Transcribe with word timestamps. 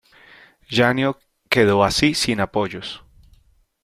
Jânio 0.67 1.15
quedó 1.47 1.83
así 1.83 2.15
sin 2.15 2.39
apoyos. 2.41 3.03